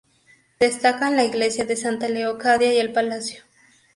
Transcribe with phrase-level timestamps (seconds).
[0.59, 3.43] Destacan la iglesia de Santa Leocadia y el Palacio.